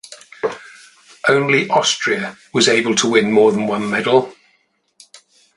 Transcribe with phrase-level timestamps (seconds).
[1.29, 4.35] Only Austria was able to win more than one medal.